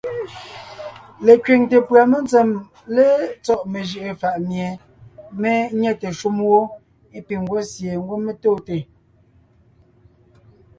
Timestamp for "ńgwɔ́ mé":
7.99-8.31